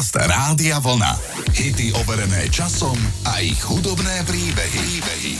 Podcast 0.00 0.32
Rádia 0.32 0.80
Vlna. 0.80 1.12
Hity 1.52 1.92
overené 1.92 2.48
časom 2.48 2.96
a 3.28 3.44
ich 3.44 3.60
hudobné 3.60 4.24
príbehy. 4.24 4.80
príbehy. 4.96 5.32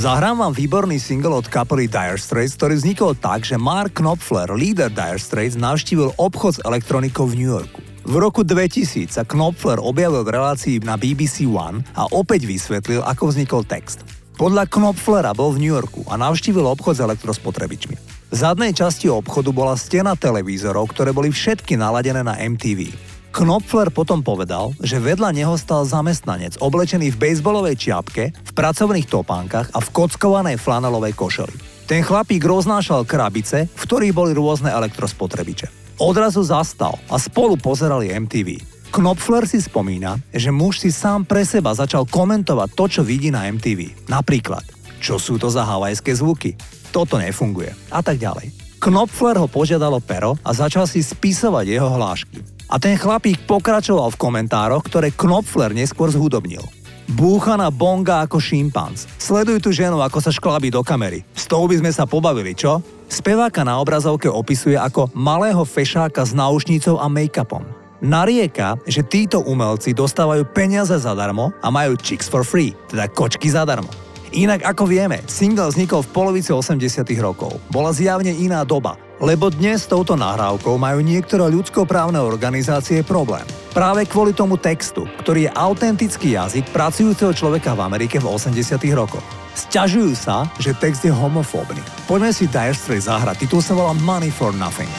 Zahrám 0.00 0.40
vám 0.40 0.56
výborný 0.56 0.96
single 0.96 1.36
od 1.36 1.44
kapely 1.44 1.92
Dire 1.92 2.16
Straits, 2.16 2.56
ktorý 2.56 2.80
vznikol 2.80 3.12
tak, 3.20 3.44
že 3.44 3.60
Mark 3.60 4.00
Knopfler, 4.00 4.48
líder 4.56 4.88
Dire 4.88 5.20
Straits, 5.20 5.60
navštívil 5.60 6.16
obchod 6.16 6.56
s 6.56 6.64
elektronikou 6.64 7.28
v 7.28 7.36
New 7.36 7.52
Yorku. 7.52 7.84
V 8.08 8.16
roku 8.16 8.48
2000 8.48 9.12
sa 9.12 9.28
Knopfler 9.28 9.76
objavil 9.76 10.24
v 10.24 10.32
relácii 10.40 10.80
na 10.80 10.96
BBC 10.96 11.44
One 11.44 11.84
a 11.92 12.08
opäť 12.08 12.48
vysvetlil, 12.48 13.04
ako 13.04 13.28
vznikol 13.28 13.68
text. 13.68 14.08
Podľa 14.40 14.72
Knopflera 14.72 15.36
bol 15.36 15.52
v 15.52 15.68
New 15.68 15.72
Yorku 15.76 16.08
a 16.08 16.16
navštívil 16.16 16.64
obchod 16.64 16.96
s 16.96 17.04
elektrospotrebičmi. 17.04 17.96
V 18.32 18.36
zadnej 18.40 18.72
časti 18.72 19.12
obchodu 19.12 19.52
bola 19.52 19.76
stena 19.76 20.16
televízorov, 20.16 20.96
ktoré 20.96 21.12
boli 21.12 21.28
všetky 21.28 21.76
naladené 21.76 22.24
na 22.24 22.40
MTV. 22.40 23.07
Knopfler 23.28 23.92
potom 23.92 24.24
povedal, 24.24 24.72
že 24.80 24.98
vedľa 24.98 25.36
neho 25.36 25.54
stal 25.60 25.84
zamestnanec 25.84 26.56
oblečený 26.58 27.12
v 27.12 27.20
bejsbolovej 27.20 27.76
čiapke, 27.76 28.32
v 28.32 28.52
pracovných 28.56 29.06
topánkach 29.06 29.70
a 29.76 29.78
v 29.84 29.88
kockovanej 29.92 30.56
flanelovej 30.56 31.12
košeli. 31.12 31.54
Ten 31.88 32.04
chlapík 32.04 32.44
roznášal 32.44 33.08
krabice, 33.08 33.68
v 33.68 33.82
ktorých 33.84 34.16
boli 34.16 34.32
rôzne 34.36 34.68
elektrospotrebiče. 34.68 35.68
Odrazu 36.00 36.44
zastal 36.44 37.00
a 37.08 37.16
spolu 37.16 37.56
pozerali 37.56 38.12
MTV. 38.12 38.60
Knopfler 38.88 39.44
si 39.44 39.60
spomína, 39.60 40.16
že 40.32 40.48
muž 40.48 40.80
si 40.80 40.88
sám 40.88 41.28
pre 41.28 41.44
seba 41.44 41.76
začal 41.76 42.08
komentovať 42.08 42.68
to, 42.72 42.84
čo 42.88 43.02
vidí 43.04 43.28
na 43.28 43.44
MTV. 43.48 44.08
Napríklad, 44.08 44.64
čo 44.98 45.20
sú 45.20 45.36
to 45.36 45.52
za 45.52 45.62
havajské 45.62 46.16
zvuky? 46.16 46.56
Toto 46.88 47.20
nefunguje. 47.20 47.70
A 47.92 48.00
tak 48.00 48.16
ďalej. 48.16 48.50
Knopfler 48.80 49.36
ho 49.36 49.50
požiadalo 49.50 50.00
pero 50.00 50.38
a 50.40 50.50
začal 50.56 50.88
si 50.88 51.04
spisovať 51.04 51.66
jeho 51.66 51.90
hlášky. 51.90 52.57
A 52.68 52.76
ten 52.76 53.00
chlapík 53.00 53.48
pokračoval 53.48 54.12
v 54.12 54.20
komentároch, 54.20 54.84
ktoré 54.84 55.08
Knopfler 55.16 55.72
neskôr 55.72 56.12
zhudobnil. 56.12 56.60
Búcha 57.08 57.56
na 57.56 57.72
bonga 57.72 58.20
ako 58.20 58.36
šimpanz. 58.36 59.08
Sleduj 59.16 59.64
tú 59.64 59.72
ženu, 59.72 60.04
ako 60.04 60.20
sa 60.20 60.28
šklabí 60.28 60.68
do 60.68 60.84
kamery. 60.84 61.24
S 61.32 61.48
tou 61.48 61.64
by 61.64 61.80
sme 61.80 61.88
sa 61.88 62.04
pobavili, 62.04 62.52
čo? 62.52 62.84
Speváka 63.08 63.64
na 63.64 63.80
obrazovke 63.80 64.28
opisuje 64.28 64.76
ako 64.76 65.08
malého 65.16 65.64
fešáka 65.64 66.20
s 66.20 66.36
náušnicou 66.36 67.00
a 67.00 67.08
make-upom. 67.08 67.64
Narieka, 68.04 68.76
že 68.84 69.00
títo 69.00 69.40
umelci 69.40 69.96
dostávajú 69.96 70.44
peniaze 70.52 70.92
zadarmo 71.00 71.50
a 71.64 71.72
majú 71.72 71.96
chicks 71.96 72.28
for 72.28 72.44
free, 72.44 72.76
teda 72.92 73.08
kočky 73.08 73.48
zadarmo. 73.48 73.88
Inak 74.36 74.60
ako 74.68 74.84
vieme, 74.84 75.24
single 75.24 75.72
vznikol 75.72 76.04
v 76.04 76.12
polovici 76.12 76.52
80 76.52 77.08
rokov. 77.24 77.56
Bola 77.72 77.96
zjavne 77.96 78.36
iná 78.36 78.60
doba, 78.68 79.00
lebo 79.18 79.50
dnes 79.50 79.86
s 79.86 79.90
touto 79.90 80.14
nahrávkou 80.14 80.78
majú 80.78 81.02
niektoré 81.02 81.46
ľudskoprávne 81.50 82.18
organizácie 82.18 83.02
problém. 83.02 83.44
Práve 83.74 84.06
kvôli 84.06 84.34
tomu 84.34 84.58
textu, 84.58 85.06
ktorý 85.22 85.46
je 85.46 85.54
autentický 85.54 86.34
jazyk 86.34 86.70
pracujúceho 86.74 87.34
človeka 87.34 87.74
v 87.74 87.84
Amerike 87.86 88.18
v 88.18 88.26
80 88.30 88.78
rokoch. 88.94 89.24
Sťažujú 89.58 90.14
sa, 90.14 90.46
že 90.62 90.74
text 90.78 91.02
je 91.02 91.10
homofóbny. 91.10 91.82
Poďme 92.06 92.30
si 92.30 92.46
Dire 92.46 92.74
Straits 92.74 93.10
zahrať, 93.10 93.46
titul 93.46 93.58
sa 93.58 93.74
volá 93.74 93.90
Money 94.06 94.30
for 94.30 94.54
Nothing. 94.54 94.90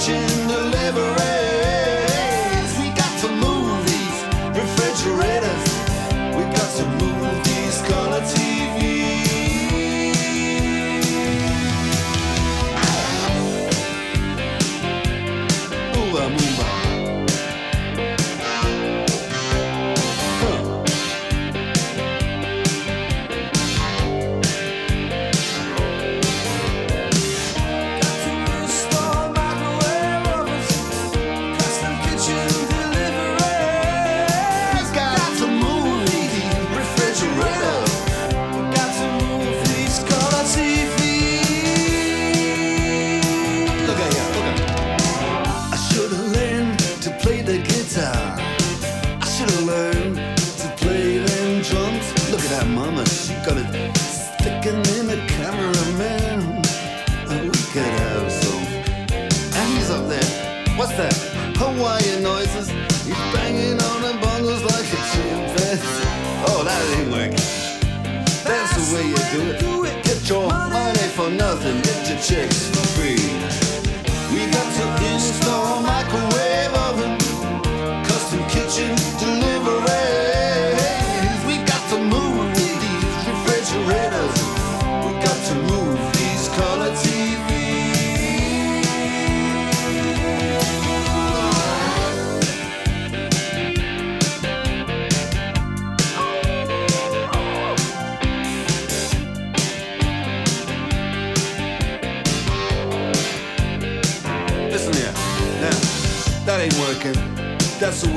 searching 0.00 0.39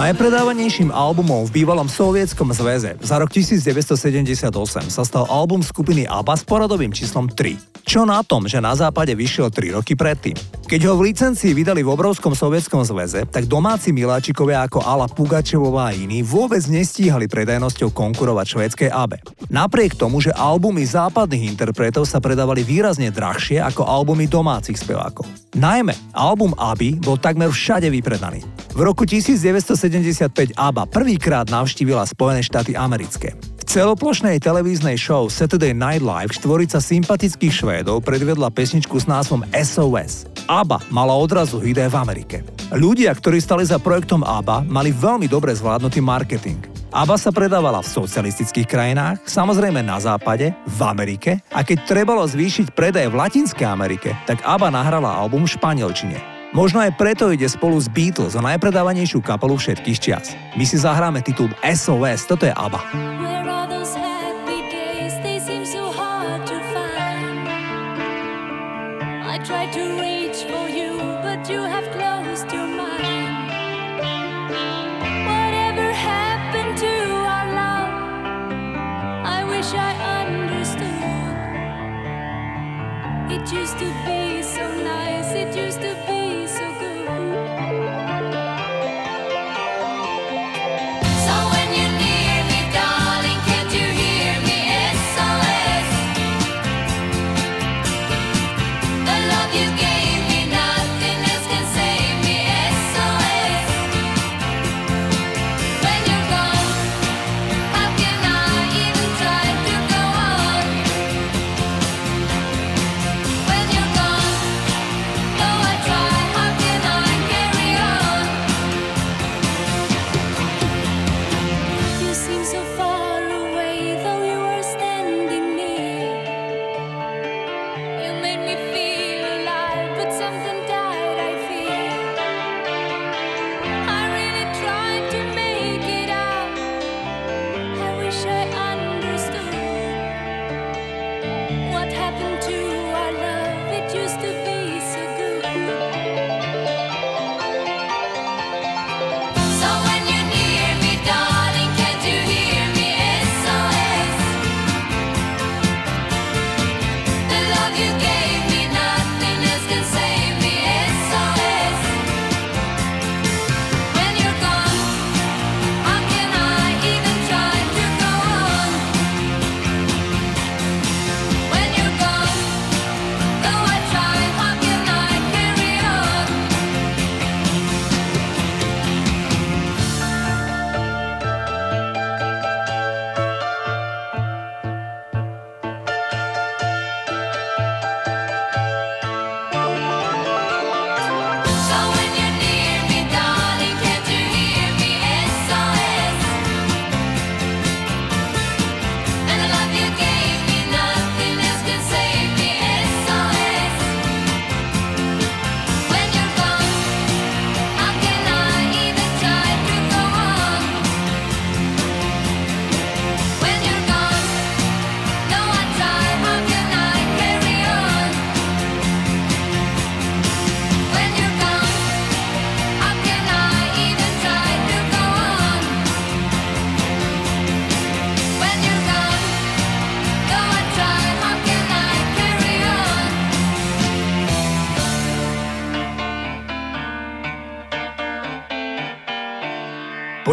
Najpredávanejším 0.00 0.96
albumom 0.96 1.44
v 1.44 1.60
bývalom 1.60 1.84
sovietskom 1.84 2.56
zväze 2.56 2.96
za 3.04 3.20
rok 3.20 3.28
1978 3.36 4.48
sa 4.88 5.02
stal 5.04 5.28
album 5.28 5.60
skupiny 5.60 6.08
ABBA 6.08 6.40
s 6.40 6.44
poradovým 6.48 6.88
číslom 6.88 7.28
3. 7.28 7.84
Čo 7.84 8.08
na 8.08 8.24
tom, 8.24 8.48
že 8.48 8.64
na 8.64 8.72
západe 8.72 9.12
vyšiel 9.12 9.52
3 9.52 9.76
roky 9.76 9.92
predtým? 9.92 10.32
Keď 10.64 10.80
ho 10.88 10.96
v 10.96 11.12
licencii 11.12 11.52
vydali 11.52 11.84
v 11.84 11.92
obrovskom 11.92 12.32
sovietskom 12.32 12.80
zväze, 12.80 13.28
tak 13.28 13.44
domáci 13.44 13.92
miláčikovia 13.92 14.64
ako 14.64 14.80
Ala 14.80 15.04
Pugačevová 15.04 15.92
a 15.92 15.96
iní 15.96 16.24
vôbec 16.24 16.64
nestíhali 16.64 17.28
predajnosťou 17.28 17.92
konkurovať 17.92 18.46
švédskej 18.56 18.88
ABE. 18.88 19.20
Napriek 19.52 20.00
tomu, 20.00 20.24
že 20.24 20.32
albumy 20.32 20.80
západných 20.80 21.44
interpretov 21.44 22.08
sa 22.08 22.24
predávali 22.24 22.64
výrazne 22.64 23.12
drahšie 23.12 23.60
ako 23.60 23.84
albumy 23.84 24.24
domácich 24.24 24.80
spevákov. 24.80 25.28
Najmä 25.60 25.92
album 26.16 26.56
ABBY 26.56 27.04
bol 27.04 27.20
takmer 27.20 27.52
všade 27.52 27.92
vypredaný. 27.92 28.40
V 28.70 28.80
roku 28.80 29.02
1975 29.02 30.54
ABBA 30.54 30.84
prvýkrát 30.86 31.46
navštívila 31.50 32.06
Spojené 32.06 32.42
štáty 32.46 32.78
americké 32.78 33.34
celoplošnej 33.70 34.42
televíznej 34.42 34.98
show 34.98 35.30
Saturday 35.30 35.70
Night 35.70 36.02
Live 36.02 36.34
štvorica 36.34 36.82
sympatických 36.82 37.54
Švédov 37.54 38.02
predvedla 38.02 38.50
pesničku 38.50 38.98
s 38.98 39.06
názvom 39.06 39.46
SOS. 39.54 40.26
ABBA 40.50 40.90
mala 40.90 41.14
odrazu 41.14 41.62
hit 41.62 41.78
v 41.78 41.94
Amerike. 41.94 42.42
Ľudia, 42.74 43.14
ktorí 43.14 43.38
stali 43.38 43.62
za 43.62 43.78
projektom 43.78 44.26
ABBA, 44.26 44.66
mali 44.66 44.90
veľmi 44.90 45.30
dobre 45.30 45.54
zvládnutý 45.54 46.02
marketing. 46.02 46.58
ABBA 46.90 47.14
sa 47.14 47.30
predávala 47.30 47.78
v 47.78 47.94
socialistických 47.94 48.66
krajinách, 48.66 49.22
samozrejme 49.30 49.86
na 49.86 50.02
západe, 50.02 50.50
v 50.50 50.80
Amerike 50.82 51.38
a 51.54 51.62
keď 51.62 51.86
trebalo 51.86 52.26
zvýšiť 52.26 52.74
predaj 52.74 53.06
v 53.06 53.18
Latinskej 53.22 53.70
Amerike, 53.70 54.18
tak 54.26 54.42
ABBA 54.42 54.74
nahrala 54.74 55.14
album 55.14 55.46
v 55.46 55.54
španielčine. 55.54 56.39
Možno 56.50 56.82
aj 56.82 56.98
preto 56.98 57.30
ide 57.30 57.46
spolu 57.46 57.78
s 57.78 57.86
Beatles 57.86 58.34
o 58.34 58.42
najpredávanejšiu 58.42 59.22
kapelu 59.22 59.54
všetkých 59.54 59.98
čias. 60.02 60.34
My 60.58 60.66
si 60.66 60.82
zahráme 60.82 61.22
titul 61.22 61.54
SOS, 61.62 62.26
toto 62.26 62.42
je 62.42 62.50
ABBA. 62.50 62.80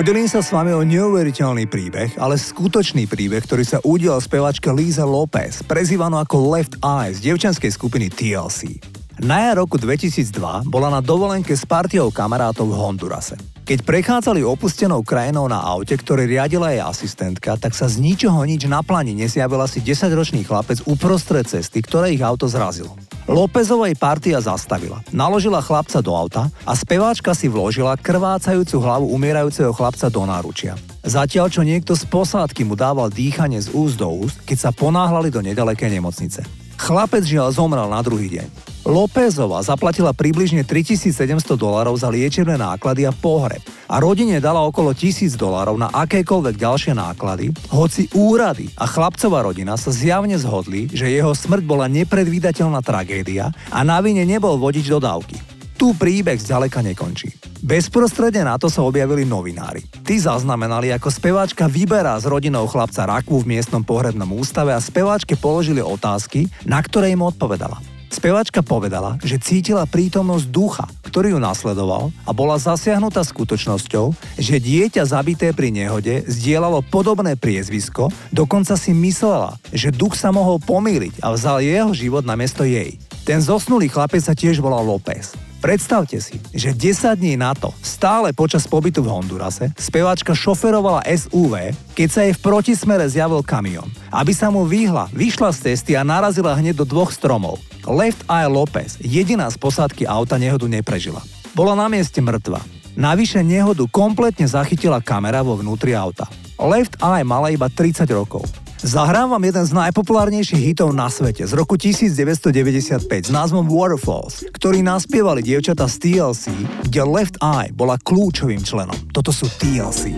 Podelím 0.07 0.31
sa 0.31 0.39
s 0.39 0.55
vami 0.55 0.71
o 0.71 0.87
neuveriteľný 0.87 1.67
príbeh, 1.67 2.15
ale 2.15 2.39
skutočný 2.39 3.11
príbeh, 3.11 3.43
ktorý 3.43 3.67
sa 3.67 3.83
udial 3.83 4.23
spevačka 4.23 4.71
Lisa 4.71 5.03
Lopez, 5.03 5.59
prezývaná 5.67 6.23
ako 6.23 6.47
Left 6.47 6.79
Eye 6.79 7.11
z 7.11 7.27
devčanskej 7.27 7.67
skupiny 7.75 8.07
TLC. 8.07 8.79
Na 9.19 9.43
jar 9.43 9.59
roku 9.59 9.75
2002 9.75 10.63
bola 10.63 10.87
na 10.87 11.03
dovolenke 11.03 11.51
s 11.51 11.67
partiou 11.67 12.07
kamarátov 12.07 12.71
v 12.71 12.79
Hondurase. 12.79 13.35
Keď 13.67 13.83
prechádzali 13.83 14.47
opustenou 14.47 15.03
krajinou 15.03 15.51
na 15.51 15.59
aute, 15.59 15.99
ktoré 15.99 16.23
riadila 16.23 16.71
jej 16.71 16.79
asistentka, 16.79 17.59
tak 17.59 17.75
sa 17.75 17.91
z 17.91 17.99
ničoho 17.99 18.39
nič 18.47 18.63
na 18.63 18.79
plani 18.79 19.11
nesjavil 19.11 19.59
asi 19.59 19.83
10-ročný 19.83 20.47
chlapec 20.47 20.87
uprostred 20.87 21.51
cesty, 21.51 21.83
ktoré 21.83 22.15
ich 22.15 22.23
auto 22.23 22.47
zrazilo. 22.47 22.95
Lópezovej 23.27 23.99
partia 23.99 24.39
zastavila, 24.39 25.03
naložila 25.11 25.59
chlapca 25.59 25.99
do 25.99 26.15
auta 26.15 26.47
a 26.63 26.71
speváčka 26.79 27.35
si 27.35 27.51
vložila 27.51 27.99
krvácajúcu 27.99 28.79
hlavu 28.79 29.11
umierajúceho 29.11 29.75
chlapca 29.75 30.07
do 30.07 30.23
náručia. 30.23 30.79
Zatiaľ, 31.03 31.51
čo 31.51 31.59
niekto 31.67 31.91
z 31.91 32.07
posádky 32.07 32.63
mu 32.63 32.79
dával 32.79 33.11
dýchanie 33.11 33.59
z 33.59 33.75
úst 33.75 33.99
do 33.99 34.07
úst, 34.07 34.39
keď 34.47 34.57
sa 34.57 34.71
ponáhľali 34.71 35.27
do 35.27 35.43
nedalekej 35.43 35.99
nemocnice. 35.99 36.47
Chlapec 36.79 37.27
žiaľ 37.27 37.51
zomrel 37.51 37.91
na 37.91 37.99
druhý 37.99 38.31
deň. 38.31 38.47
Lópezova 38.87 39.59
zaplatila 39.67 40.15
približne 40.15 40.63
3700 40.63 41.59
dolárov 41.59 41.99
za 41.99 42.07
liečebné 42.07 42.55
náklady 42.55 43.03
a 43.03 43.11
pohreb 43.11 43.59
a 43.83 43.99
rodine 43.99 44.39
dala 44.39 44.63
okolo 44.63 44.95
1000 44.95 45.35
dolárov 45.35 45.75
na 45.75 45.91
akékoľvek 45.91 46.55
ďalšie 46.55 46.95
náklady, 46.95 47.51
hoci 47.67 48.07
úrady 48.15 48.71
a 48.79 48.87
chlapcová 48.87 49.43
rodina 49.43 49.75
sa 49.75 49.91
zjavne 49.91 50.39
zhodli, 50.39 50.87
že 50.87 51.11
jeho 51.11 51.35
smrť 51.35 51.67
bola 51.67 51.91
nepredvídateľná 51.91 52.79
tragédia 52.79 53.51
a 53.75 53.83
na 53.83 53.99
vine 53.99 54.23
nebol 54.23 54.55
vodič 54.55 54.87
dodávky. 54.87 55.35
Tu 55.75 55.91
príbeh 55.91 56.39
zďaleka 56.39 56.79
nekončí. 56.79 57.35
Bezprostredne 57.59 58.47
na 58.47 58.55
to 58.55 58.71
sa 58.71 58.87
objavili 58.87 59.27
novinári. 59.27 59.83
Tí 60.07 60.15
zaznamenali, 60.15 60.95
ako 60.95 61.11
speváčka 61.11 61.67
vyberá 61.67 62.15
s 62.15 62.23
rodinou 62.23 62.63
chlapca 62.71 63.03
rakvu 63.03 63.43
v 63.43 63.51
miestnom 63.51 63.83
pohrebnom 63.83 64.31
ústave 64.31 64.71
a 64.71 64.79
speváčke 64.79 65.35
položili 65.35 65.83
otázky, 65.83 66.47
na 66.63 66.79
ktoré 66.79 67.11
im 67.11 67.19
odpovedala. 67.19 67.96
Spevačka 68.07 68.63
povedala, 68.63 69.19
že 69.19 69.35
cítila 69.35 69.83
prítomnosť 69.83 70.45
ducha, 70.47 70.85
ktorý 71.05 71.35
ju 71.35 71.39
nasledoval 71.43 72.09
a 72.23 72.31
bola 72.31 72.55
zasiahnutá 72.55 73.23
skutočnosťou, 73.23 74.15
že 74.39 74.63
dieťa 74.63 75.03
zabité 75.03 75.51
pri 75.51 75.75
nehode 75.75 76.23
zdieľalo 76.27 76.83
podobné 76.87 77.35
priezvisko, 77.35 78.07
dokonca 78.31 78.79
si 78.79 78.95
myslela, 78.95 79.59
že 79.75 79.91
duch 79.91 80.15
sa 80.15 80.31
mohol 80.31 80.59
pomýliť 80.63 81.19
a 81.19 81.35
vzal 81.35 81.59
jeho 81.59 81.91
život 81.91 82.23
na 82.23 82.39
miesto 82.39 82.63
jej. 82.63 82.95
Ten 83.27 83.43
zosnulý 83.43 83.91
chlapec 83.91 84.23
sa 84.23 84.31
tiež 84.31 84.63
volal 84.63 84.87
López. 84.87 85.46
Predstavte 85.57 86.21
si, 86.21 86.37
že 86.53 86.69
10 86.69 87.17
dní 87.17 87.33
na 87.33 87.49
to, 87.57 87.73
stále 87.81 88.29
počas 88.29 88.69
pobytu 88.69 89.01
v 89.01 89.09
Hondurase, 89.09 89.73
speváčka 89.73 90.37
šoferovala 90.37 91.01
SUV, 91.09 91.73
keď 91.97 92.07
sa 92.13 92.21
jej 92.29 92.37
v 92.37 92.43
protismere 92.45 93.09
zjavil 93.09 93.41
kamión. 93.41 93.89
Aby 94.13 94.37
sa 94.37 94.53
mu 94.53 94.69
vyhla, 94.69 95.09
vyšla 95.09 95.49
z 95.57 95.73
cesty 95.73 95.97
a 95.97 96.05
narazila 96.05 96.53
hneď 96.53 96.77
do 96.77 96.85
dvoch 96.85 97.09
stromov. 97.09 97.57
Left 97.89 98.21
Eye 98.29 98.45
Lopez, 98.45 99.01
jediná 99.01 99.49
z 99.49 99.57
posádky 99.57 100.05
auta 100.05 100.37
nehodu 100.37 100.69
neprežila. 100.69 101.25
Bola 101.57 101.73
na 101.73 101.89
mieste 101.89 102.21
mŕtva. 102.21 102.61
Navyše 102.93 103.41
nehodu 103.41 103.89
kompletne 103.89 104.45
zachytila 104.45 105.01
kamera 105.01 105.41
vo 105.41 105.57
vnútri 105.57 105.97
auta. 105.97 106.29
Left 106.61 107.01
Eye 107.01 107.25
mala 107.25 107.49
iba 107.49 107.65
30 107.65 108.05
rokov. 108.13 108.45
Zahrám 108.77 109.33
vám 109.33 109.41
jeden 109.41 109.65
z 109.65 109.73
najpopulárnejších 109.73 110.61
hitov 110.61 110.93
na 110.93 111.09
svete 111.09 111.49
z 111.49 111.53
roku 111.57 111.81
1995 111.81 113.01
s 113.25 113.31
názvom 113.33 113.65
Waterfalls, 113.65 114.45
ktorý 114.53 114.85
naspievali 114.85 115.41
dievčata 115.41 115.89
z 115.89 115.97
TLC, 115.97 116.53
kde 116.85 117.01
Left 117.01 117.41
Eye 117.41 117.73
bola 117.73 117.97
kľúčovým 117.97 118.61
členom. 118.61 118.95
Toto 119.09 119.33
sú 119.33 119.49
TLC. 119.57 120.13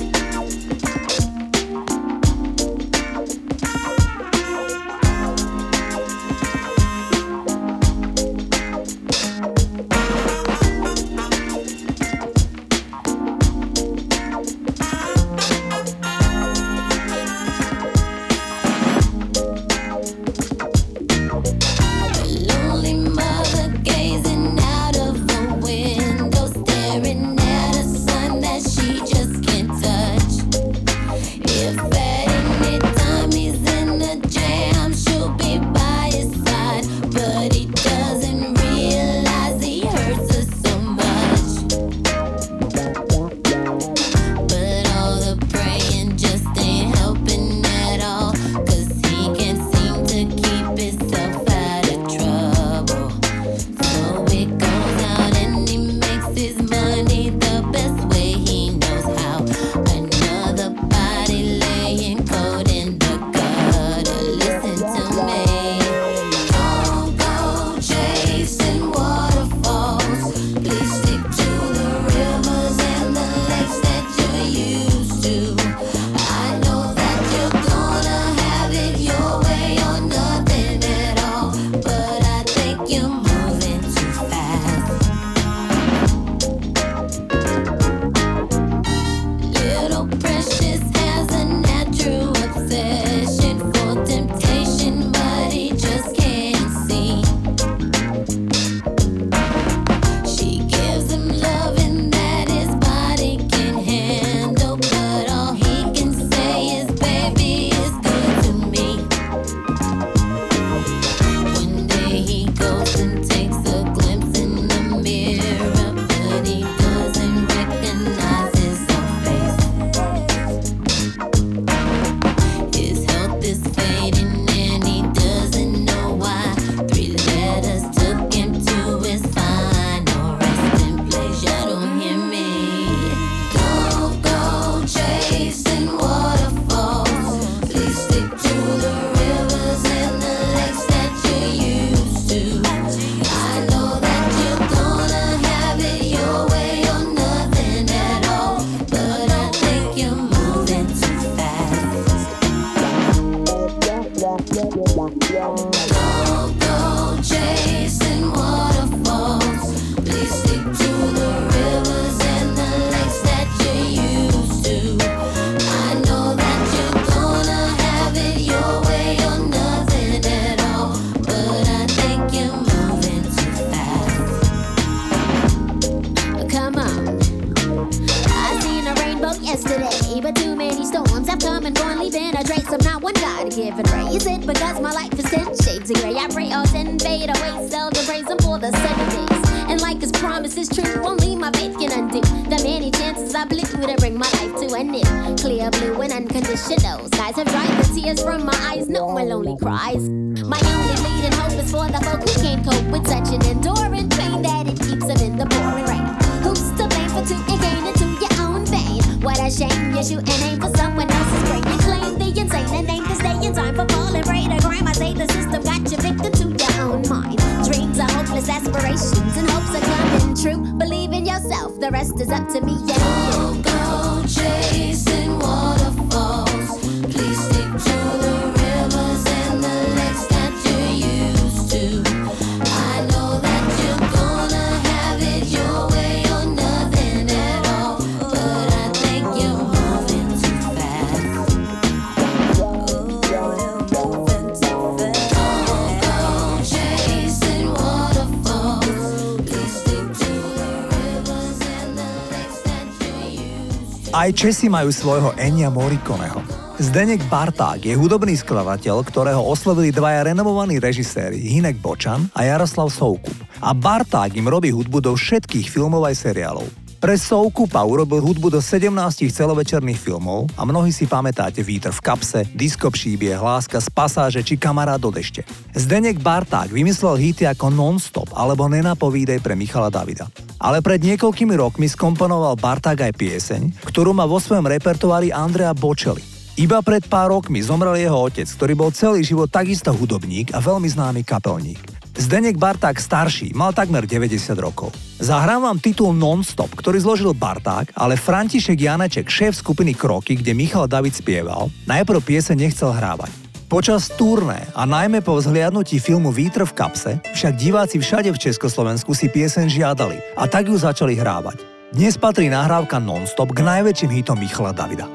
Aj 254.30 254.38
Česi 254.38 254.70
majú 254.70 254.94
svojho 254.94 255.34
Enia 255.42 255.74
Morikoneho. 255.74 256.38
Zdenek 256.78 257.18
Barták 257.34 257.82
je 257.82 257.98
hudobný 257.98 258.38
skladateľ, 258.38 259.02
ktorého 259.02 259.42
oslovili 259.42 259.90
dvaja 259.90 260.30
renovovaní 260.30 260.78
režiséri 260.78 261.42
Hinek 261.42 261.82
Bočan 261.82 262.30
a 262.38 262.46
Jaroslav 262.46 262.94
Soukup. 262.94 263.34
A 263.58 263.74
Barták 263.74 264.38
im 264.38 264.46
robí 264.46 264.70
hudbu 264.70 265.02
do 265.02 265.18
všetkých 265.18 265.74
filmov 265.74 266.06
aj 266.06 266.30
seriálov. 266.30 266.70
Pre 267.02 267.16
Soukupa 267.18 267.82
urobil 267.82 268.22
hudbu 268.22 268.54
do 268.54 268.62
17 268.62 268.94
celovečerných 269.34 269.98
filmov 269.98 270.46
a 270.54 270.62
mnohí 270.62 270.94
si 270.94 271.10
pamätáte 271.10 271.66
Vítr 271.66 271.90
v 271.90 271.98
kapse, 271.98 272.46
Disko 272.54 272.94
příbie, 272.94 273.34
Hláska 273.34 273.82
z 273.82 273.90
pasáže 273.90 274.46
či 274.46 274.62
Kamarát 274.62 275.02
do 275.02 275.10
dešte. 275.10 275.42
Zdenek 275.74 276.22
Barták 276.22 276.70
vymyslel 276.70 277.18
hity 277.18 277.50
ako 277.50 277.74
Non-Stop 277.74 278.30
alebo 278.38 278.70
Nenapovídej 278.70 279.42
pre 279.42 279.58
Michala 279.58 279.90
Davida. 279.90 280.30
Ale 280.60 280.84
pred 280.84 281.00
niekoľkými 281.00 281.56
rokmi 281.56 281.88
skomponoval 281.88 282.60
Barták 282.60 283.00
aj 283.08 283.14
pieseň, 283.16 283.62
ktorú 283.88 284.12
má 284.12 284.28
vo 284.28 284.44
svojom 284.44 284.68
repertoári 284.68 285.32
Andrea 285.32 285.72
Bocelli. 285.72 286.22
Iba 286.60 286.84
pred 286.84 287.08
pár 287.08 287.32
rokmi 287.32 287.64
zomrel 287.64 287.96
jeho 287.96 288.20
otec, 288.20 288.44
ktorý 288.44 288.74
bol 288.76 288.92
celý 288.92 289.24
život 289.24 289.48
takisto 289.48 289.96
hudobník 289.96 290.52
a 290.52 290.60
veľmi 290.60 290.92
známy 290.92 291.24
kapelník. 291.24 291.80
Zdenek 292.20 292.60
Barták 292.60 293.00
starší 293.00 293.56
mal 293.56 293.72
takmer 293.72 294.04
90 294.04 294.52
rokov. 294.60 294.92
Zahrám 295.24 295.64
vám 295.64 295.80
titul 295.80 296.12
Non-Stop, 296.12 296.76
ktorý 296.76 297.00
zložil 297.00 297.32
Barták, 297.32 297.96
ale 297.96 298.20
František 298.20 298.76
Janeček, 298.76 299.32
šéf 299.32 299.56
skupiny 299.56 299.96
Kroky, 299.96 300.36
kde 300.36 300.52
Michal 300.52 300.92
David 300.92 301.16
spieval, 301.16 301.72
najprv 301.88 302.20
piese 302.20 302.52
nechcel 302.60 302.92
hrávať. 302.92 303.32
Počas 303.70 304.10
turné 304.18 304.66
a 304.74 304.82
najmä 304.90 305.22
po 305.22 305.38
vzhliadnutí 305.38 306.02
filmu 306.02 306.34
Vítr 306.34 306.66
v 306.66 306.74
kapse 306.74 307.12
však 307.22 307.54
diváci 307.54 308.02
všade 308.02 308.34
v 308.34 308.42
Československu 308.50 309.14
si 309.14 309.30
piesen 309.30 309.70
žiadali 309.70 310.18
a 310.34 310.50
tak 310.50 310.74
ju 310.74 310.76
začali 310.82 311.14
hrávať. 311.14 311.62
Dnes 311.94 312.18
patrí 312.18 312.50
nahrávka 312.50 312.98
Non-Stop 312.98 313.54
k 313.54 313.62
najväčším 313.62 314.10
hitom 314.10 314.42
Michala 314.42 314.74
Davida. 314.74 315.06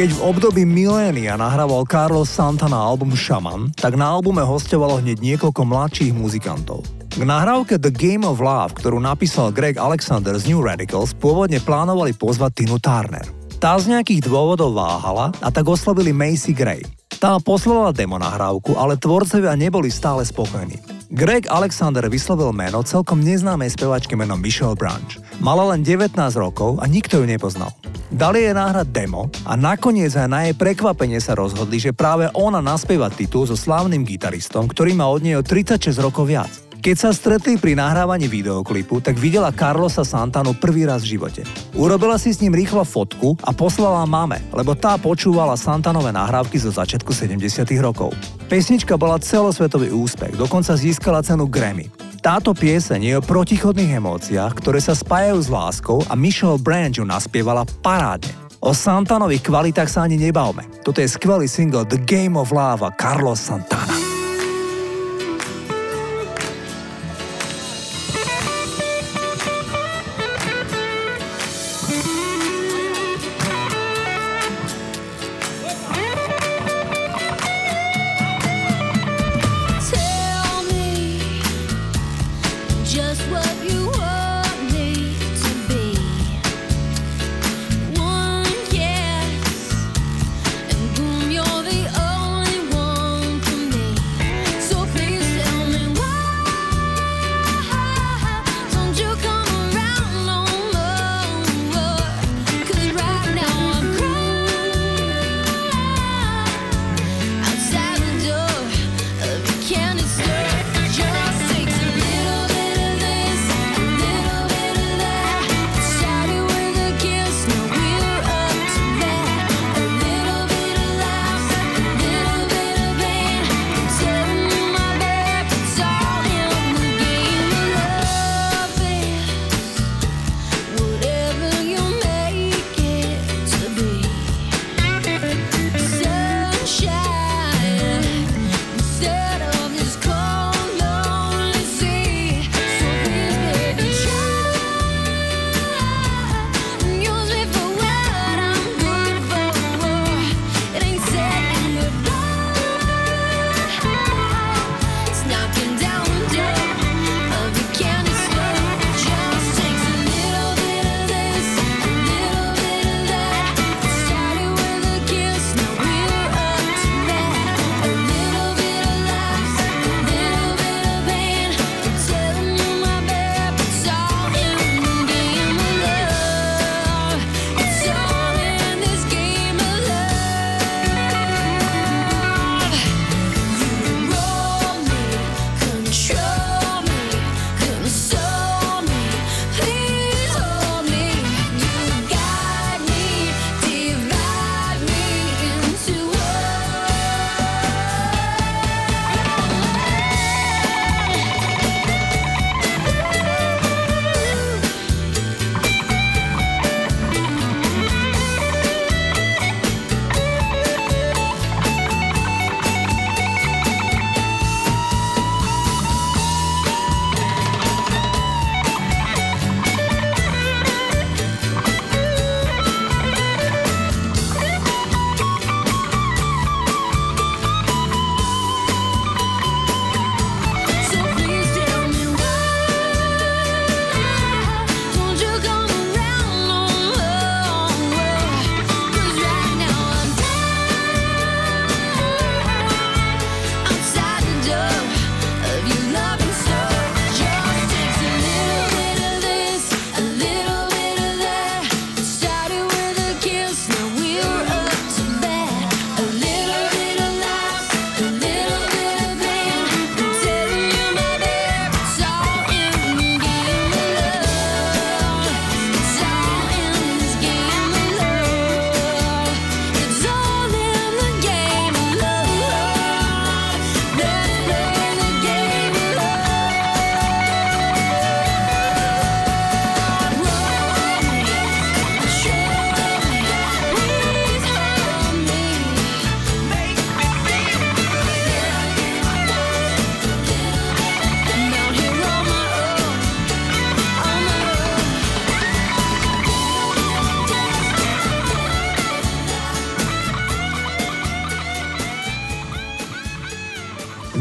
Keď 0.00 0.16
v 0.16 0.32
období 0.32 0.62
milénia 0.64 1.36
nahrával 1.36 1.84
Carlos 1.84 2.32
Santana 2.32 2.80
album 2.88 3.12
Shaman, 3.12 3.68
tak 3.76 4.00
na 4.00 4.08
albume 4.08 4.40
hostovalo 4.40 4.96
hneď 4.96 5.20
niekoľko 5.20 5.60
mladších 5.60 6.16
muzikantov. 6.16 6.88
K 7.12 7.20
nahrávke 7.20 7.76
The 7.76 7.92
Game 7.92 8.24
of 8.24 8.40
Love, 8.40 8.80
ktorú 8.80 8.96
napísal 8.96 9.52
Greg 9.52 9.76
Alexander 9.76 10.32
z 10.40 10.48
New 10.48 10.64
Radicals, 10.64 11.12
pôvodne 11.12 11.60
plánovali 11.60 12.16
pozvať 12.16 12.64
Tinu 12.64 12.80
Turner. 12.80 13.28
Tá 13.60 13.76
z 13.76 13.92
nejakých 13.92 14.24
dôvodov 14.24 14.72
váhala 14.72 15.36
a 15.36 15.52
tak 15.52 15.68
oslovili 15.68 16.16
Macy 16.16 16.56
Gray. 16.56 16.80
Tá 17.20 17.36
poslala 17.36 17.92
demo 17.92 18.16
nahrávku, 18.16 18.80
ale 18.80 18.96
tvorcovia 18.96 19.52
neboli 19.52 19.92
stále 19.92 20.24
spokojní. 20.24 20.99
Greg 21.10 21.50
Alexander 21.50 22.06
vyslovil 22.06 22.54
meno 22.54 22.86
celkom 22.86 23.18
neznámej 23.18 23.74
spevačky 23.74 24.14
menom 24.14 24.38
Michelle 24.38 24.78
Branch. 24.78 25.18
Mala 25.42 25.74
len 25.74 25.82
19 25.82 26.14
rokov 26.38 26.78
a 26.78 26.86
nikto 26.86 27.18
ju 27.18 27.26
nepoznal. 27.26 27.74
Dali 28.14 28.46
jej 28.46 28.54
náhrať 28.54 28.94
demo 28.94 29.26
a 29.42 29.58
nakoniec 29.58 30.14
aj 30.14 30.30
na 30.30 30.46
jej 30.46 30.54
prekvapenie 30.54 31.18
sa 31.18 31.34
rozhodli, 31.34 31.82
že 31.82 31.90
práve 31.90 32.30
ona 32.30 32.62
naspieva 32.62 33.10
titul 33.10 33.42
so 33.42 33.58
slávnym 33.58 34.06
gitaristom, 34.06 34.70
ktorý 34.70 34.94
má 34.94 35.10
od 35.10 35.26
nej 35.26 35.34
o 35.34 35.42
36 35.42 35.98
rokov 35.98 36.30
viac. 36.30 36.69
Keď 36.80 36.96
sa 36.96 37.12
stretli 37.12 37.60
pri 37.60 37.76
nahrávaní 37.76 38.24
videoklipu, 38.24 39.04
tak 39.04 39.20
videla 39.20 39.52
Carlosa 39.52 40.00
Santanu 40.00 40.56
prvý 40.56 40.88
raz 40.88 41.04
v 41.04 41.20
živote. 41.20 41.44
Urobila 41.76 42.16
si 42.16 42.32
s 42.32 42.40
ním 42.40 42.56
rýchlo 42.56 42.88
fotku 42.88 43.36
a 43.44 43.52
poslala 43.52 44.08
mame, 44.08 44.40
lebo 44.48 44.72
tá 44.72 44.96
počúvala 44.96 45.60
Santanové 45.60 46.08
nahrávky 46.08 46.56
zo 46.56 46.72
začiatku 46.72 47.12
70 47.12 47.68
rokov. 47.84 48.16
Pesnička 48.48 48.96
bola 48.96 49.20
celosvetový 49.20 49.92
úspech, 49.92 50.40
dokonca 50.40 50.72
získala 50.72 51.20
cenu 51.20 51.44
Grammy. 51.52 51.92
Táto 52.24 52.56
pieseň 52.56 53.00
je 53.04 53.14
o 53.20 53.26
protichodných 53.28 54.00
emóciách, 54.00 54.56
ktoré 54.56 54.80
sa 54.80 54.96
spájajú 54.96 55.36
s 55.36 55.52
láskou 55.52 55.98
a 56.08 56.16
Michelle 56.16 56.56
Branch 56.56 56.96
ju 56.96 57.04
naspievala 57.04 57.68
parádne. 57.84 58.32
O 58.64 58.72
Santanových 58.72 59.44
kvalitách 59.44 59.88
sa 59.92 60.08
ani 60.08 60.16
nebavme. 60.16 60.64
Toto 60.80 61.04
je 61.04 61.12
skvelý 61.12 61.44
single 61.44 61.84
The 61.84 62.00
Game 62.08 62.40
of 62.40 62.56
Love 62.56 62.88
Carlos 62.96 63.40
Santana. 63.40 64.09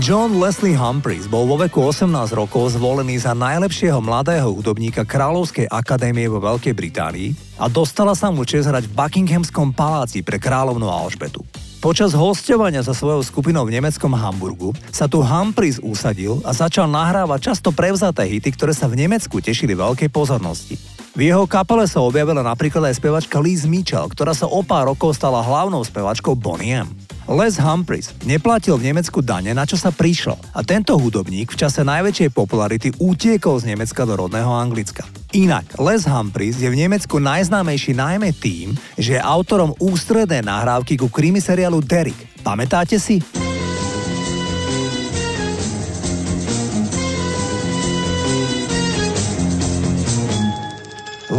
John 0.09 0.41
Leslie 0.41 0.73
Humphreys 0.73 1.29
bol 1.29 1.45
vo 1.45 1.61
veku 1.61 1.85
18 1.85 2.09
rokov 2.33 2.73
zvolený 2.73 3.21
za 3.21 3.37
najlepšieho 3.37 4.01
mladého 4.01 4.49
hudobníka 4.49 5.05
Kráľovskej 5.05 5.69
akadémie 5.69 6.25
vo 6.25 6.41
Veľkej 6.41 6.73
Británii 6.73 7.37
a 7.61 7.69
dostala 7.69 8.17
sa 8.17 8.33
mu 8.33 8.41
čas 8.41 8.65
hrať 8.65 8.89
v 8.89 8.95
Buckinghamskom 8.97 9.69
paláci 9.69 10.25
pre 10.25 10.41
kráľovnú 10.41 10.89
Alžbetu. 10.89 11.45
Počas 11.77 12.17
hostovania 12.17 12.81
za 12.81 12.97
svojou 12.97 13.21
skupinou 13.21 13.69
v 13.69 13.77
nemeckom 13.77 14.09
Hamburgu 14.17 14.73
sa 14.89 15.05
tu 15.05 15.21
Humphreys 15.21 15.77
usadil 15.77 16.41
a 16.41 16.57
začal 16.57 16.89
nahrávať 16.89 17.53
často 17.53 17.69
prevzaté 17.69 18.25
hity, 18.25 18.49
ktoré 18.57 18.73
sa 18.73 18.89
v 18.89 19.05
Nemecku 19.05 19.37
tešili 19.45 19.77
veľkej 19.77 20.09
pozornosti. 20.09 20.73
V 21.13 21.21
jeho 21.21 21.45
kapele 21.45 21.85
sa 21.85 22.01
objavila 22.01 22.41
napríklad 22.41 22.89
aj 22.89 22.97
spevačka 22.97 23.37
Liz 23.37 23.69
Mitchell, 23.69 24.09
ktorá 24.09 24.33
sa 24.33 24.49
o 24.49 24.65
pár 24.65 24.89
rokov 24.89 25.13
stala 25.13 25.45
hlavnou 25.45 25.85
spevačkou 25.85 26.33
Bonnie 26.33 26.81
M. 26.81 26.89
Les 27.29 27.61
Humphries 27.61 28.09
neplatil 28.25 28.73
v 28.81 28.89
Nemecku 28.89 29.21
dane, 29.21 29.53
na 29.53 29.61
čo 29.61 29.77
sa 29.77 29.93
prišlo 29.93 30.33
a 30.49 30.65
tento 30.65 30.97
hudobník 30.97 31.53
v 31.53 31.59
čase 31.61 31.85
najväčšej 31.85 32.33
popularity 32.33 32.89
utiekol 32.97 33.61
z 33.61 33.69
Nemecka 33.69 34.01
do 34.01 34.17
rodného 34.17 34.49
Anglicka. 34.49 35.05
Inak, 35.37 35.77
Les 35.77 36.09
Humphries 36.09 36.57
je 36.57 36.65
v 36.65 36.89
Nemecku 36.89 37.21
najznámejší 37.21 37.93
najmä 37.93 38.33
tým, 38.33 38.73
že 38.97 39.13
je 39.13 39.21
autorom 39.21 39.77
ústrednej 39.77 40.41
nahrávky 40.41 40.97
ku 40.97 41.05
krimi 41.13 41.37
seriálu 41.37 41.85
Derek. 41.85 42.17
Pamätáte 42.41 42.97
si? 42.97 43.21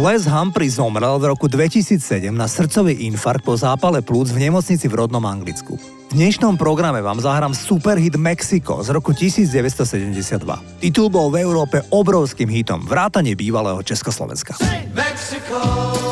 Les 0.01 0.25
Humphrey 0.25 0.65
zomrel 0.65 1.21
v 1.21 1.29
roku 1.29 1.45
2007 1.45 2.33
na 2.33 2.49
srdcový 2.49 3.05
infarkt 3.05 3.45
po 3.45 3.53
zápale 3.53 4.01
plúc 4.01 4.33
v 4.33 4.49
nemocnici 4.49 4.89
v 4.89 4.97
rodnom 4.97 5.21
Anglicku. 5.21 5.77
V 6.09 6.13
dnešnom 6.17 6.57
programe 6.57 7.05
vám 7.05 7.21
zahrám 7.21 7.53
superhit 7.53 8.17
Mexico 8.17 8.81
z 8.81 8.97
roku 8.97 9.13
1972. 9.13 10.41
Titul 10.81 11.05
bol 11.13 11.29
v 11.29 11.45
Európe 11.45 11.85
obrovským 11.93 12.49
hitom, 12.49 12.81
vrátane 12.81 13.37
bývalého 13.37 13.77
Československa. 13.85 14.57
Mexico, 14.89 15.61
Mexico. 15.61 16.10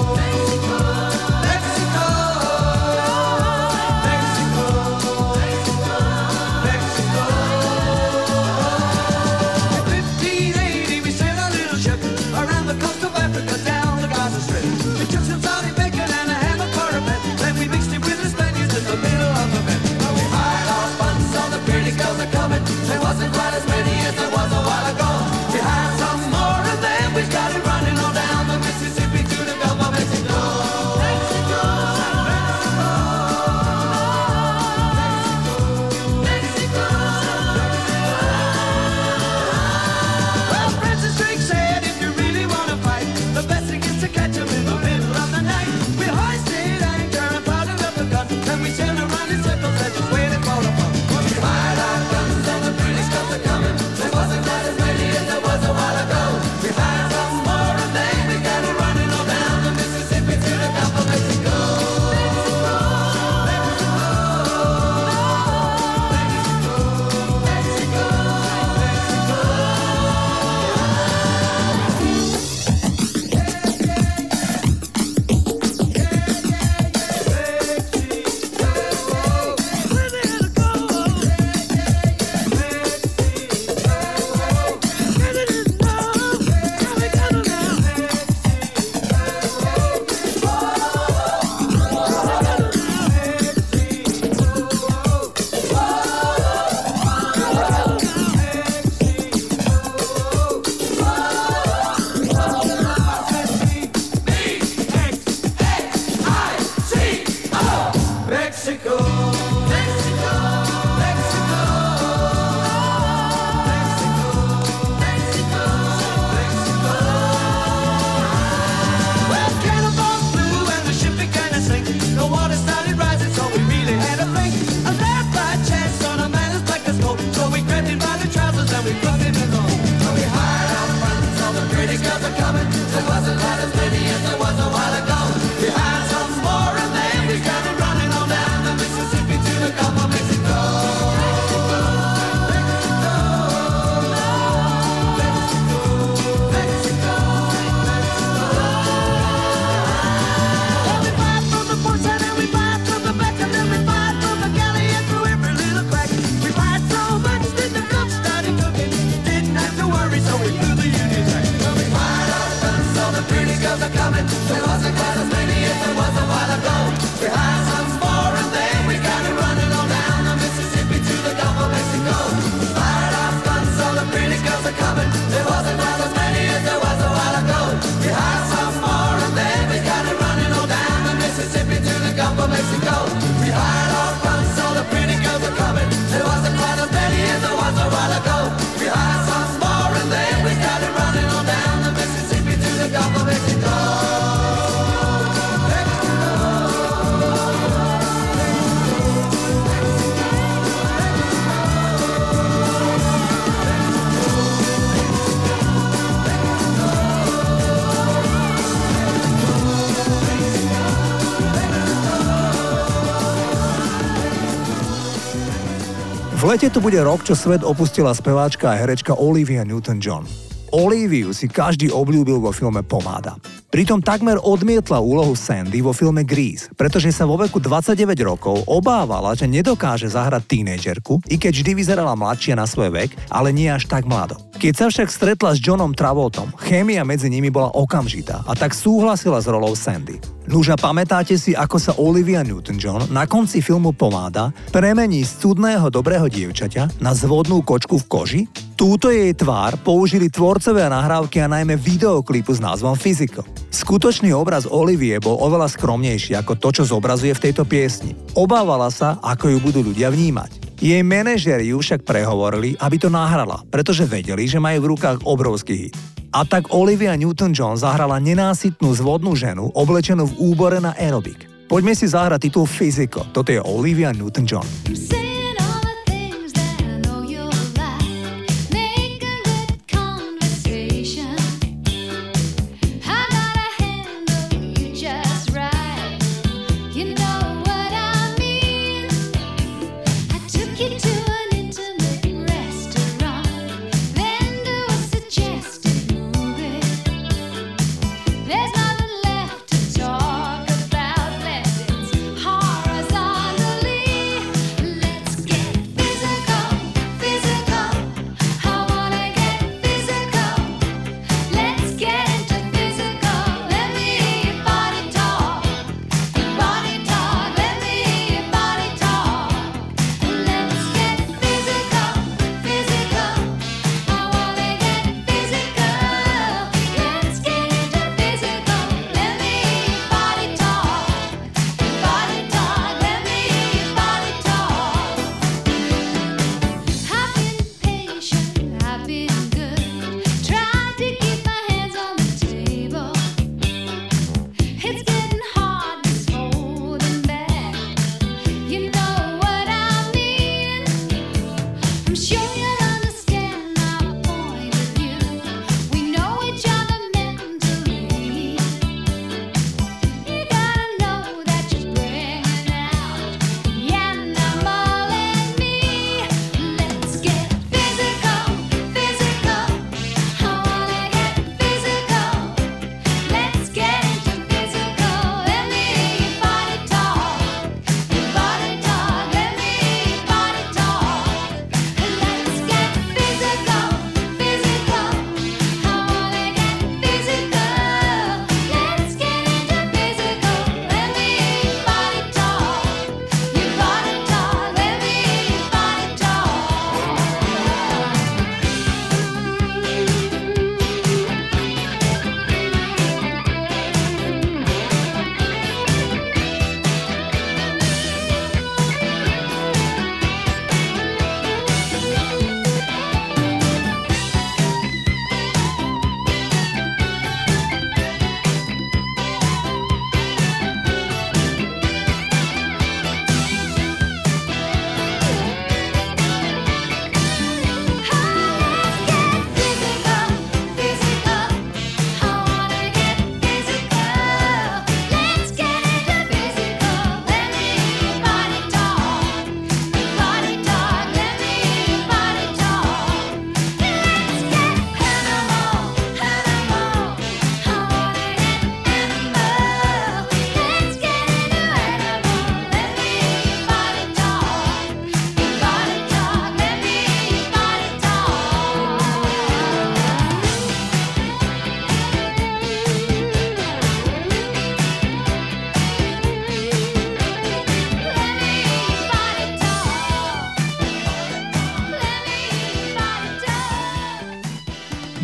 Lete 216.49 216.73
tu 216.73 216.81
bude 216.81 216.97
rok, 216.97 217.21
čo 217.21 217.37
svet 217.37 217.61
opustila 217.61 218.09
speváčka 218.09 218.73
a 218.73 218.79
herečka 218.81 219.13
Olivia 219.13 219.61
Newton-John. 219.61 220.25
Oliviu 220.73 221.29
si 221.29 221.45
každý 221.45 221.93
obľúbil 221.93 222.41
vo 222.41 222.49
filme 222.49 222.81
Pomáda. 222.81 223.37
Pritom 223.69 224.01
takmer 224.01 224.41
odmietla 224.41 224.97
úlohu 224.97 225.37
Sandy 225.37 225.85
vo 225.85 225.93
filme 225.93 226.25
Grease, 226.25 226.73
pretože 226.73 227.13
sa 227.13 227.29
vo 227.29 227.37
veku 227.37 227.61
29 227.61 228.17
rokov 228.25 228.65
obávala, 228.65 229.37
že 229.37 229.45
nedokáže 229.45 230.09
zahrať 230.09 230.41
tínedžerku, 230.49 231.21
i 231.29 231.37
keď 231.37 231.53
vždy 231.53 231.71
vyzerala 231.77 232.17
mladšia 232.17 232.57
na 232.57 232.65
svoj 232.65 232.89
vek, 232.89 233.13
ale 233.29 233.53
nie 233.53 233.69
až 233.69 233.85
tak 233.85 234.09
mlado. 234.09 234.41
Keď 234.57 234.73
sa 234.73 234.85
však 234.89 235.13
stretla 235.13 235.53
s 235.53 235.61
Johnom 235.61 235.93
Travoltom, 235.93 236.49
chémia 236.57 237.05
medzi 237.05 237.29
nimi 237.29 237.53
bola 237.53 237.69
okamžitá 237.77 238.41
a 238.49 238.57
tak 238.57 238.73
súhlasila 238.73 239.37
s 239.37 239.45
rolou 239.45 239.77
Sandy. 239.77 240.17
Nuža, 240.49 240.73
pamätáte 240.73 241.37
si, 241.37 241.53
ako 241.53 241.77
sa 241.77 241.93
Olivia 242.01 242.41
Newton-John 242.41 243.13
na 243.13 243.29
konci 243.29 243.61
filmu 243.61 243.93
Pomáda 243.93 244.49
premení 244.73 245.21
z 245.21 245.45
cudného 245.45 245.93
dobrého 245.93 246.25
dievčaťa 246.25 247.05
na 247.05 247.13
zvodnú 247.13 247.61
kočku 247.61 248.01
v 248.01 248.05
koži? 248.09 248.41
Túto 248.79 249.11
jej 249.11 249.35
tvár 249.35 249.75
použili 249.83 250.31
tvorcovia 250.31 250.87
nahrávky 250.87 251.43
a 251.43 251.51
najmä 251.51 251.75
videoklipu 251.75 252.55
s 252.55 252.63
názvom 252.63 252.95
Physical. 252.95 253.43
Skutočný 253.75 254.31
obraz 254.31 254.63
Olivie 254.63 255.19
bol 255.19 255.35
oveľa 255.35 255.67
skromnejší 255.67 256.39
ako 256.39 256.55
to, 256.55 256.71
čo 256.71 256.95
zobrazuje 256.95 257.35
v 257.35 257.43
tejto 257.43 257.67
piesni. 257.67 258.15
Obávala 258.39 258.87
sa, 258.87 259.19
ako 259.19 259.51
ju 259.51 259.57
budú 259.59 259.79
ľudia 259.83 260.07
vnímať. 260.07 260.79
Jej 260.79 261.03
manažeri 261.03 261.75
ju 261.75 261.83
však 261.83 262.07
prehovorili, 262.07 262.79
aby 262.79 262.95
to 262.95 263.11
nahrala, 263.11 263.67
pretože 263.67 264.07
vedeli, 264.07 264.47
že 264.47 264.63
majú 264.63 264.87
v 264.87 264.89
rukách 264.95 265.27
obrovský 265.27 265.91
hit. 265.91 265.99
A 266.31 266.47
tak 266.47 266.71
Olivia 266.71 267.19
Newton-John 267.19 267.75
zahrala 267.75 268.15
nenásytnú 268.23 268.95
zvodnú 268.95 269.35
ženu 269.35 269.75
oblečenú 269.75 270.23
v 270.23 270.55
úbore 270.55 270.79
na 270.79 270.95
aerobik. 270.95 271.51
Poďme 271.67 271.99
si 271.99 272.07
zahrať 272.07 272.47
titul 272.47 272.63
Physical. 272.63 273.27
Toto 273.35 273.51
je 273.51 273.59
Olivia 273.59 274.15
Newton-John. 274.15 274.63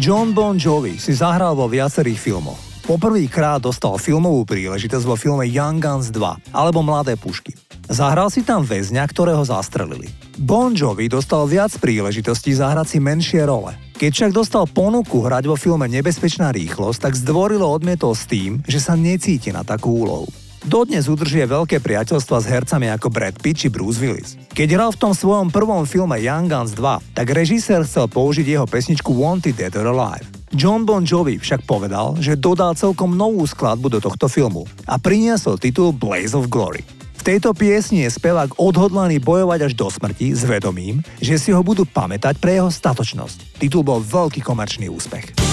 John 0.05 0.37
Bon 0.37 0.53
Jovi 0.53 1.01
si 1.01 1.17
zahral 1.17 1.57
vo 1.57 1.65
viacerých 1.65 2.21
filmoch. 2.21 2.61
Poprvýkrát 2.85 3.57
dostal 3.57 3.97
filmovú 3.97 4.45
príležitosť 4.45 5.01
vo 5.01 5.17
filme 5.17 5.49
Young 5.49 5.81
Guns 5.81 6.13
2 6.13 6.53
alebo 6.53 6.85
Mladé 6.85 7.17
pušky. 7.17 7.57
Zahral 7.89 8.29
si 8.29 8.45
tam 8.45 8.61
väzňa, 8.61 9.01
ktorého 9.01 9.41
zastrelili. 9.41 10.05
Bon 10.37 10.69
Jovi 10.77 11.09
dostal 11.09 11.49
viac 11.49 11.73
príležitostí 11.81 12.53
zahrať 12.53 12.85
si 12.85 12.97
menšie 13.01 13.49
role. 13.49 13.73
Keď 13.97 14.11
však 14.13 14.31
dostal 14.37 14.69
ponuku 14.69 15.25
hrať 15.25 15.49
vo 15.49 15.57
filme 15.57 15.89
Nebezpečná 15.89 16.53
rýchlosť, 16.53 17.09
tak 17.09 17.17
zdvorilo 17.17 17.65
odmietol 17.65 18.13
s 18.13 18.29
tým, 18.29 18.61
že 18.69 18.77
sa 18.77 18.93
necíti 18.93 19.49
na 19.49 19.65
takú 19.65 20.05
úlohu. 20.05 20.29
Dodnes 20.65 21.05
udržuje 21.05 21.45
veľké 21.45 21.77
priateľstva 21.77 22.41
s 22.41 22.49
hercami 22.49 22.89
ako 22.89 23.13
Brad 23.13 23.37
Pitt 23.37 23.61
či 23.61 23.67
Bruce 23.69 24.01
Willis. 24.01 24.33
Keď 24.49 24.67
hral 24.73 24.89
v 24.89 24.97
tom 24.97 25.13
svojom 25.13 25.53
prvom 25.53 25.85
filme 25.85 26.17
Young 26.17 26.49
Guns 26.49 26.73
2, 26.73 27.13
tak 27.13 27.29
režisér 27.29 27.85
chcel 27.85 28.09
použiť 28.09 28.57
jeho 28.57 28.65
pesničku 28.65 29.13
Wanted 29.13 29.53
Dead 29.61 29.69
or 29.77 29.93
Alive. 29.93 30.25
John 30.57 30.81
Bon 30.81 31.05
Jovi 31.05 31.37
však 31.37 31.69
povedal, 31.69 32.17
že 32.17 32.33
dodal 32.33 32.73
celkom 32.73 33.13
novú 33.13 33.45
skladbu 33.45 33.93
do 33.93 33.99
tohto 34.01 34.25
filmu 34.25 34.65
a 34.89 34.97
priniesol 34.97 35.61
titul 35.61 35.93
Blaze 35.93 36.33
of 36.33 36.49
Glory. 36.49 36.81
V 37.13 37.21
tejto 37.21 37.53
piesni 37.53 38.01
je 38.01 38.17
spevák 38.17 38.57
odhodlaný 38.57 39.21
bojovať 39.21 39.69
až 39.69 39.73
do 39.77 39.85
smrti 39.85 40.33
s 40.33 40.49
vedomím, 40.49 41.05
že 41.21 41.37
si 41.37 41.53
ho 41.53 41.61
budú 41.61 41.85
pamätať 41.85 42.41
pre 42.41 42.57
jeho 42.57 42.73
statočnosť. 42.73 43.61
Titul 43.61 43.85
bol 43.85 44.01
veľký 44.01 44.41
komerčný 44.41 44.89
úspech. 44.89 45.44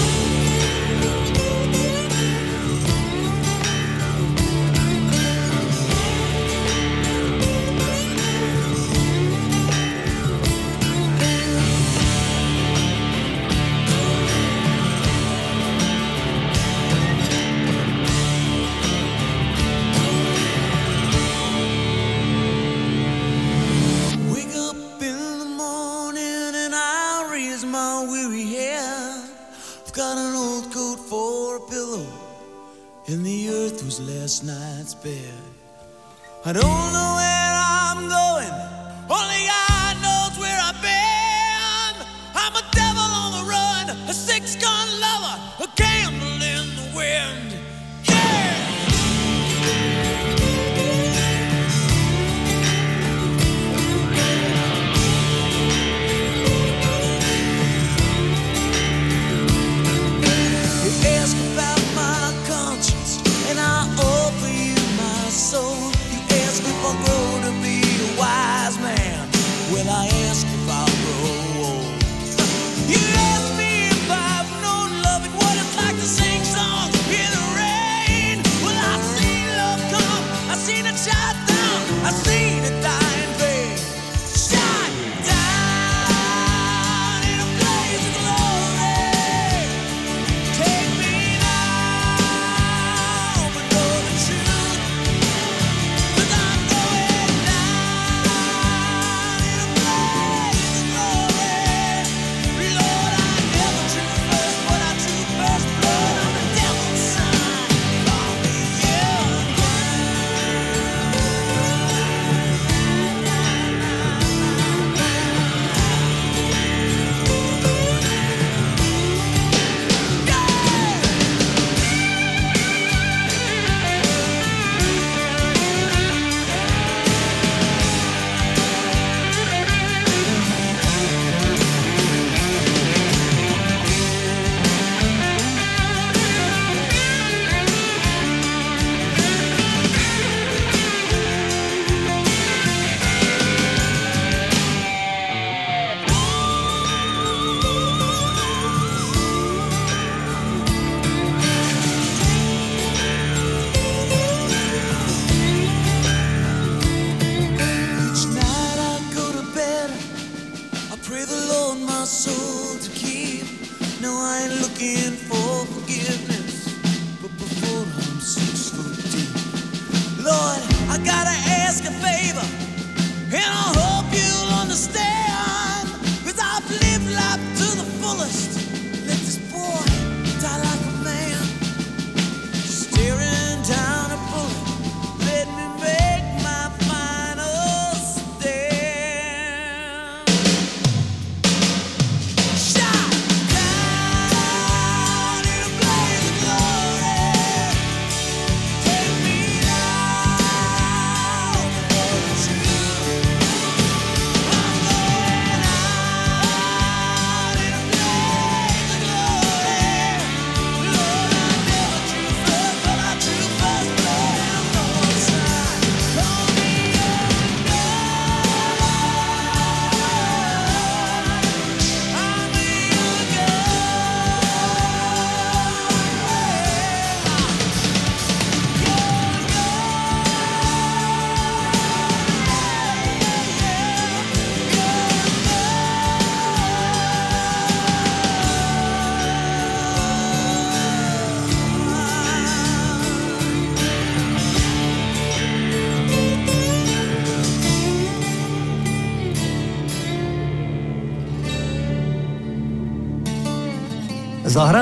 I 36.45 36.51
don't 36.51 36.92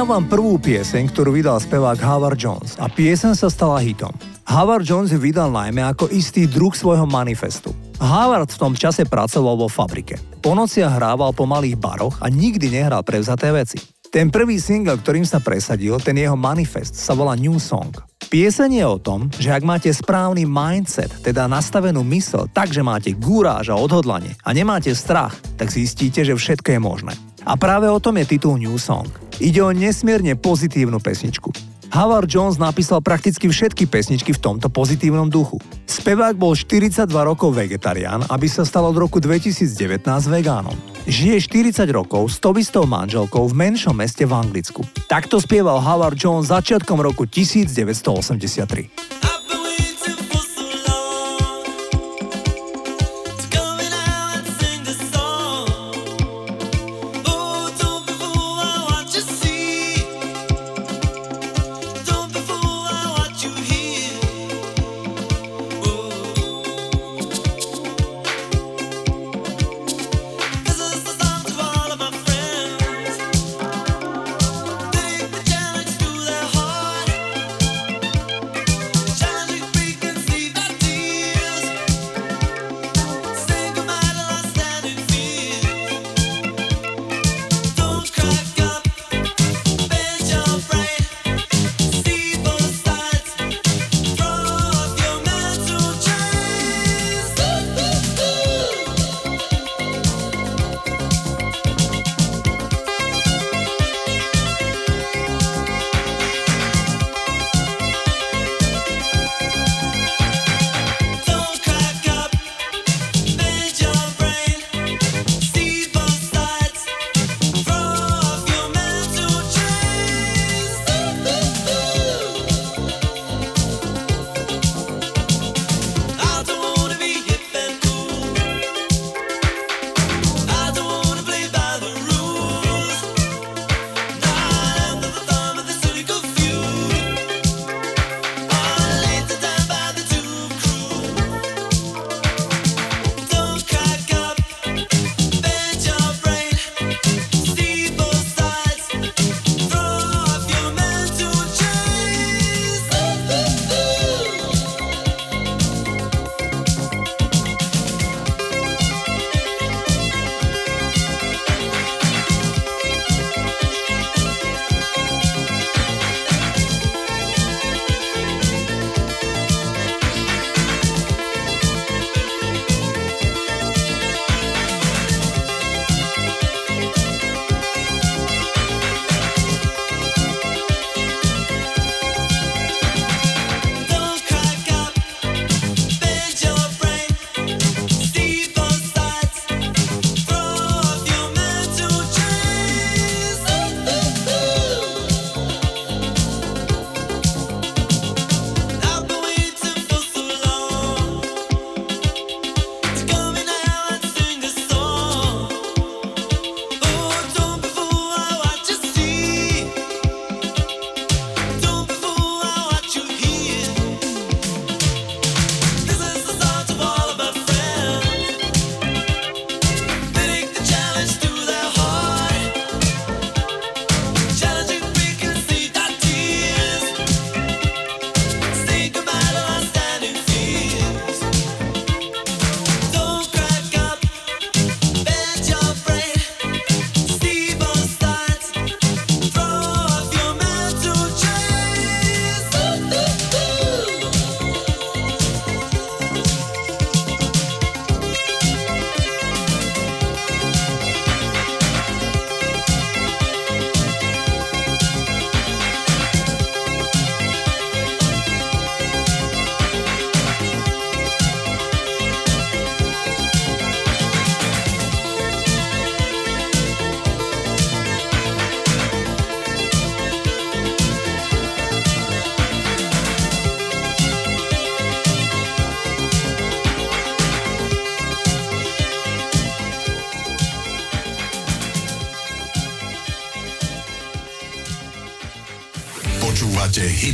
Zahrám 0.02 0.18
vám 0.18 0.34
prvú 0.34 0.58
pieseň, 0.58 1.14
ktorú 1.14 1.30
vydal 1.30 1.62
spevák 1.62 2.02
Howard 2.02 2.34
Jones 2.34 2.74
a 2.82 2.90
pieseň 2.90 3.38
sa 3.38 3.54
stala 3.54 3.78
hitom. 3.86 4.10
Howard 4.50 4.82
Jones 4.82 5.14
ju 5.14 5.22
vydal 5.22 5.54
najmä 5.54 5.78
ako 5.94 6.10
istý 6.10 6.50
druh 6.50 6.74
svojho 6.74 7.06
manifestu. 7.06 7.70
Howard 8.02 8.50
v 8.50 8.58
tom 8.58 8.74
čase 8.74 9.06
pracoval 9.06 9.62
vo 9.62 9.70
fabrike. 9.70 10.18
Po 10.42 10.58
nociach 10.58 10.98
hrával 10.98 11.38
po 11.38 11.46
malých 11.46 11.78
baroch 11.78 12.18
a 12.18 12.34
nikdy 12.34 12.74
nehral 12.74 13.06
prevzaté 13.06 13.54
veci. 13.54 13.78
Ten 14.10 14.34
prvý 14.34 14.58
single, 14.58 14.98
ktorým 14.98 15.22
sa 15.22 15.38
presadil, 15.38 16.02
ten 16.02 16.18
jeho 16.18 16.34
manifest, 16.34 16.98
sa 16.98 17.14
volá 17.14 17.38
New 17.38 17.62
Song. 17.62 17.94
Pieseň 18.26 18.82
je 18.82 18.86
o 18.90 18.98
tom, 18.98 19.30
že 19.38 19.54
ak 19.54 19.62
máte 19.62 19.94
správny 19.94 20.50
mindset, 20.50 21.14
teda 21.22 21.46
nastavenú 21.46 22.02
mysel 22.10 22.50
tak, 22.50 22.74
že 22.74 22.82
máte 22.82 23.14
gúráž 23.14 23.70
a 23.70 23.78
odhodlanie 23.78 24.34
a 24.42 24.50
nemáte 24.50 24.90
strach, 24.98 25.38
tak 25.62 25.70
zistíte, 25.70 26.26
že 26.26 26.34
všetko 26.34 26.74
je 26.74 26.82
možné. 26.82 27.14
A 27.46 27.54
práve 27.54 27.86
o 27.86 28.02
tom 28.02 28.18
je 28.18 28.26
titul 28.26 28.58
New 28.58 28.82
Song. 28.82 29.06
Ide 29.42 29.58
o 29.66 29.74
nesmierne 29.74 30.38
pozitívnu 30.38 31.02
pesničku. 31.02 31.50
Howard 31.90 32.30
Jones 32.30 32.62
napísal 32.62 33.02
prakticky 33.02 33.50
všetky 33.50 33.90
pesničky 33.90 34.38
v 34.38 34.40
tomto 34.40 34.70
pozitívnom 34.70 35.34
duchu. 35.34 35.58
Spevák 35.90 36.38
bol 36.38 36.54
42 36.54 37.10
rokov 37.10 37.58
vegetarián, 37.58 38.22
aby 38.30 38.46
sa 38.46 38.62
stal 38.64 38.86
od 38.86 38.94
roku 38.94 39.18
2019 39.18 40.06
vegánom. 40.30 40.78
Žije 41.10 41.42
40 41.74 41.90
rokov 41.90 42.32
s 42.32 42.38
tobistou 42.38 42.86
manželkou 42.86 43.50
v 43.50 43.58
menšom 43.58 43.98
meste 43.98 44.30
v 44.30 44.38
Anglicku. 44.38 44.86
Takto 45.10 45.42
spieval 45.42 45.82
Howard 45.82 46.22
Jones 46.22 46.54
začiatkom 46.54 47.02
roku 47.02 47.26
1983. 47.26 49.31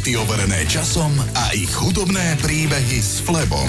hity 0.07 0.23
overené 0.23 0.63
časom 0.71 1.11
a 1.35 1.51
ich 1.51 1.67
hudobné 1.75 2.39
príbehy 2.39 3.03
s 3.03 3.19
Flebom. 3.19 3.67